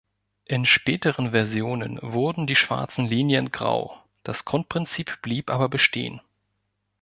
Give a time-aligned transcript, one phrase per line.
[0.45, 6.21] In späteren Versionen wurden die schwarzen Linien grau, das Grundprinzip blieb aber bestehen.